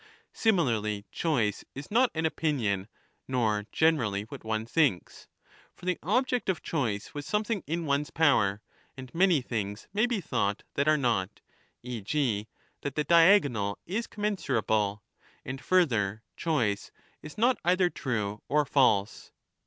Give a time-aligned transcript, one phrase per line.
[0.33, 2.87] Similarly, choice is not an opinion
[3.27, 5.27] nor, 1226^ generally, what one thinks;
[5.75, 8.63] for the object of choice was ^ something in one's power
[8.97, 11.41] and many things may be thought that are not,
[11.83, 12.47] e.g.
[12.81, 15.03] that the diagonal is commensurable;
[15.45, 16.89] and further, choice
[17.21, 19.31] is not either true or false.